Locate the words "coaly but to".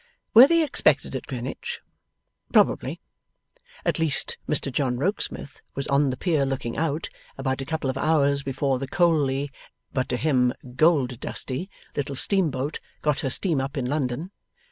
8.87-10.17